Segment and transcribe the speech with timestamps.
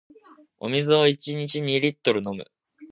[0.57, 2.45] お水を一日二リットル飲む